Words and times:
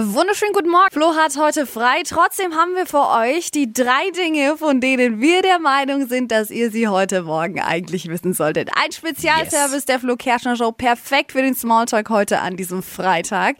Wunderschönen 0.00 0.52
guten 0.52 0.70
Morgen. 0.70 0.92
Flo 0.92 1.16
hat 1.16 1.36
heute 1.36 1.66
frei. 1.66 2.02
Trotzdem 2.04 2.54
haben 2.54 2.76
wir 2.76 2.86
für 2.86 3.08
euch 3.08 3.50
die 3.50 3.72
drei 3.72 4.10
Dinge, 4.14 4.56
von 4.56 4.80
denen 4.80 5.20
wir 5.20 5.42
der 5.42 5.58
Meinung 5.58 6.06
sind, 6.06 6.30
dass 6.30 6.50
ihr 6.50 6.70
sie 6.70 6.86
heute 6.86 7.22
Morgen 7.22 7.60
eigentlich 7.60 8.06
wissen 8.06 8.32
solltet. 8.32 8.70
Ein 8.76 8.92
Spezialservice 8.92 9.72
yes. 9.72 9.84
der 9.86 9.98
Flo 9.98 10.14
Kerschner 10.14 10.54
Show. 10.54 10.70
Perfekt 10.70 11.32
für 11.32 11.42
den 11.42 11.56
Smalltalk 11.56 12.10
heute 12.10 12.38
an 12.38 12.56
diesem 12.56 12.84
Freitag. 12.84 13.56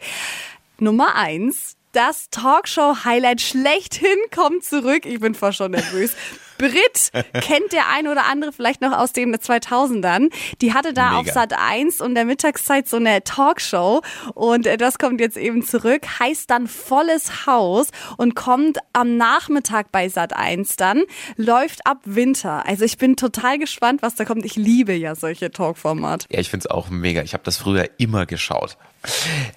Nummer 0.77 1.15
eins. 1.15 1.75
Das 1.91 2.29
Talkshow-Highlight 2.29 3.41
schlechthin 3.41 4.17
kommt 4.33 4.63
zurück. 4.63 5.05
Ich 5.05 5.19
bin 5.19 5.35
fast 5.35 5.57
schon 5.57 5.71
nervös. 5.71 6.15
Brit 6.59 7.11
kennt 7.33 7.71
der 7.71 7.89
ein 7.89 8.07
oder 8.07 8.25
andere 8.25 8.51
vielleicht 8.51 8.81
noch 8.81 8.91
aus 8.91 9.13
den 9.13 9.35
2000ern. 9.35 10.29
Die 10.61 10.73
hatte 10.73 10.93
da 10.93 11.09
Mega. 11.09 11.19
auf 11.19 11.27
Sat 11.27 11.53
1 11.57 12.01
und 12.01 12.13
der 12.13 12.25
Mittagszeit 12.25 12.87
so 12.87 12.97
eine 12.97 13.23
Talkshow 13.23 14.01
und 14.35 14.67
äh, 14.67 14.77
das 14.77 14.99
kommt 14.99 15.21
jetzt 15.21 15.37
eben 15.37 15.63
zurück, 15.63 16.01
heißt 16.19 16.49
dann 16.49 16.67
Volles 16.67 17.47
Haus 17.47 17.87
und 18.17 18.35
kommt 18.35 18.77
am 18.93 19.17
Nachmittag 19.17 19.91
bei 19.91 20.09
Sat 20.09 20.35
1 20.35 20.75
dann, 20.75 21.03
läuft 21.37 21.87
ab 21.87 21.99
Winter. 22.03 22.65
Also 22.67 22.83
ich 22.83 22.97
bin 22.97 23.15
total 23.15 23.57
gespannt, 23.57 24.01
was 24.01 24.15
da 24.15 24.25
kommt. 24.25 24.45
Ich 24.45 24.57
liebe 24.57 24.93
ja 24.93 25.15
solche 25.15 25.51
Talkformate. 25.51 26.27
Ja, 26.29 26.39
ich 26.39 26.49
finde 26.49 26.65
es 26.65 26.71
auch 26.71 26.89
mega. 26.89 27.21
Ich 27.23 27.33
habe 27.33 27.43
das 27.43 27.57
früher 27.57 27.89
immer 27.97 28.25
geschaut. 28.25 28.77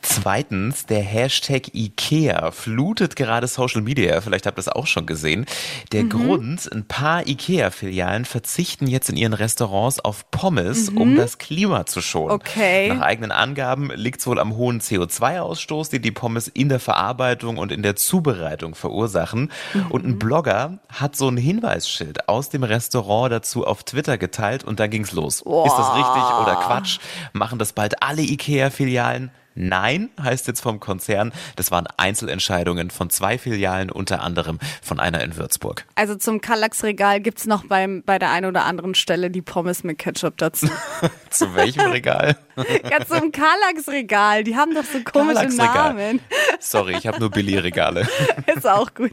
Zweitens, 0.03 0.87
der 0.87 1.01
Hashtag 1.01 1.75
IKEA 1.75 2.53
flutet 2.53 3.17
gerade 3.17 3.49
Social 3.49 3.83
Media. 3.83 4.21
Vielleicht 4.21 4.47
habt 4.47 4.57
ihr 4.57 4.63
das 4.63 4.69
auch 4.69 4.87
schon 4.87 5.07
gesehen. 5.07 5.47
Der 5.91 6.05
mhm. 6.05 6.11
Grund, 6.11 6.73
ein 6.73 6.85
paar 6.93 7.27
IKEA-Filialen 7.27 8.27
verzichten 8.27 8.87
jetzt 8.87 9.09
in 9.09 9.17
ihren 9.17 9.33
Restaurants 9.33 9.99
auf 9.99 10.31
Pommes, 10.31 10.91
mhm. 10.91 10.99
um 10.99 11.17
das 11.17 11.39
Klima 11.39 11.87
zu 11.87 12.03
schonen. 12.03 12.33
Okay. 12.33 12.93
Nach 12.93 13.01
eigenen 13.01 13.33
Angaben 13.33 13.91
liegt 13.95 14.21
es 14.21 14.27
wohl 14.27 14.39
am 14.39 14.57
hohen 14.57 14.83
CO2-Ausstoß, 14.83 15.89
den 15.91 16.03
die 16.03 16.11
Pommes 16.11 16.49
in 16.49 16.69
der 16.69 16.81
Verarbeitung 16.81 17.57
und 17.57 17.73
in 17.73 17.83
der 17.83 17.97
Zubereitung 17.97 18.75
verursachen. 18.75 19.51
Mhm. 19.73 19.87
Und 19.89 20.05
ein 20.05 20.19
Blogger 20.19 20.81
hat 20.93 21.17
so 21.17 21.29
ein 21.29 21.39
Hinweisschild 21.39 22.29
aus 22.29 22.51
dem 22.51 22.63
Restaurant 22.63 23.33
dazu 23.33 23.67
auf 23.67 23.85
Twitter 23.85 24.19
geteilt 24.19 24.63
und 24.63 24.79
dann 24.79 24.91
ging's 24.91 25.13
los. 25.13 25.41
Oh. 25.47 25.65
Ist 25.65 25.75
das 25.75 25.95
richtig 25.95 26.23
oder 26.43 26.57
Quatsch? 26.57 26.99
Machen 27.33 27.59
das 27.59 27.73
bald 27.73 28.03
alle 28.03 28.21
IKEA-Filialen? 28.21 29.31
Nein, 29.55 30.11
heißt 30.21 30.47
jetzt 30.47 30.61
vom 30.61 30.81
Konzern. 30.81 31.33
Das 31.57 31.71
waren 31.71 31.87
Einzelentscheidungen 31.97 32.91
von 32.91 33.11
zwei 33.11 33.39
Filialen, 33.39 33.91
unter 33.91 34.23
anderem 34.23 34.59
von 34.83 35.01
einer 35.01 35.23
in 35.23 35.37
Würzburg. 35.37 35.85
Also 35.95 36.15
zum 36.15 36.41
Kallax-Regal 36.41 37.21
gibt 37.21 37.39
es 37.39 37.47
noch 37.47 37.65
beim, 37.65 38.03
bei 38.05 38.19
der 38.19 38.31
einen 38.31 38.47
oder 38.47 38.65
anderen 38.65 38.95
Stelle 38.95 39.31
die 39.31 39.43
Pommes 39.43 39.85
mit 39.85 39.99
Ketchup 39.99 40.39
dazu. 40.39 40.69
Zu 41.31 41.55
welchem 41.55 41.91
Regal? 41.91 42.37
ja, 42.91 43.05
zum 43.07 43.33
Kallax-Regal. 43.33 44.45
Die 44.45 44.57
haben 44.57 44.75
doch 44.75 44.85
so 44.85 45.01
komische 45.03 45.49
Namen. 45.57 46.21
Sorry, 46.61 46.97
ich 46.97 47.07
habe 47.07 47.21
nur 47.21 47.31
Billy-Regale. 47.31 48.07
Ist 48.55 48.67
auch 48.67 48.93
gut. 48.95 49.13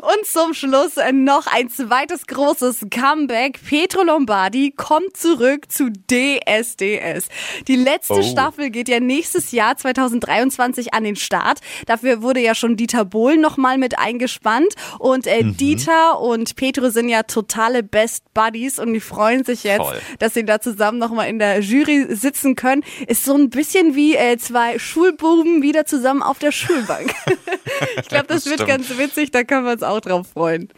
Und 0.00 0.24
zum 0.24 0.54
Schluss 0.54 0.92
noch 1.12 1.46
ein 1.46 1.68
zweites 1.68 2.26
großes 2.26 2.86
Comeback. 2.90 3.60
Petro 3.68 4.02
Lombardi 4.02 4.72
kommt 4.74 5.14
zurück 5.14 5.70
zu 5.70 5.90
DSDS. 5.90 7.28
Die 7.68 7.76
letzte 7.76 8.14
oh. 8.14 8.22
Staffel 8.22 8.70
geht 8.70 8.88
ja 8.88 8.98
nächstes 8.98 9.52
Jahr 9.52 9.76
2023 9.76 10.94
an 10.94 11.04
den 11.04 11.16
Start. 11.16 11.60
Dafür 11.86 12.22
wurde 12.22 12.40
ja 12.40 12.54
schon 12.54 12.76
Dieter 12.76 13.04
Bohlen 13.04 13.42
nochmal 13.42 13.76
mit 13.76 13.98
eingespannt. 13.98 14.74
Und 14.98 15.26
äh, 15.26 15.42
mhm. 15.42 15.56
Dieter 15.58 16.20
und 16.20 16.56
Petro 16.56 16.88
sind 16.88 17.10
ja 17.10 17.22
totale 17.24 17.82
Best 17.82 18.32
Buddies 18.32 18.78
und 18.78 18.94
die 18.94 19.00
freuen 19.00 19.44
sich 19.44 19.64
jetzt, 19.64 19.82
Voll. 19.82 20.00
dass 20.18 20.32
sie 20.32 20.44
da 20.46 20.60
zusammen 20.60 20.98
nochmal 20.98 21.28
in 21.28 21.38
der 21.38 21.60
Jury 21.60 22.06
sitzen 22.14 22.54
können. 22.54 22.84
Ist 23.06 23.24
so 23.24 23.34
ein 23.34 23.50
bisschen 23.50 23.94
wie 23.94 24.16
äh, 24.16 24.38
zwei 24.38 24.78
Schulbuben 24.78 25.62
wieder 25.62 25.84
zusammen 25.84 26.22
auf 26.22 26.38
der 26.38 26.52
Schulbank. 26.52 27.12
ich 28.00 28.08
glaube, 28.08 28.26
das, 28.28 28.44
das 28.44 28.46
wird 28.46 28.66
ganz 28.66 28.96
witzig, 28.96 29.30
da 29.30 29.44
können 29.44 29.66
wir 29.66 29.72
uns 29.72 29.82
auch 29.90 30.00
drauf 30.00 30.28
freuen. 30.28 30.68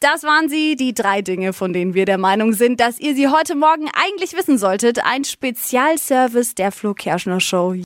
Das 0.00 0.22
waren 0.22 0.48
sie, 0.48 0.76
die 0.76 0.94
drei 0.94 1.20
Dinge, 1.20 1.52
von 1.52 1.74
denen 1.74 1.92
wir 1.92 2.06
der 2.06 2.16
Meinung 2.16 2.54
sind, 2.54 2.80
dass 2.80 2.98
ihr 2.98 3.14
sie 3.14 3.28
heute 3.28 3.54
Morgen 3.54 3.86
eigentlich 3.92 4.32
wissen 4.32 4.56
solltet. 4.56 5.04
Ein 5.04 5.24
Spezialservice 5.24 6.54
der 6.54 6.72
Flo 6.72 6.94
Kerschner 6.94 7.40
Show. 7.40 7.74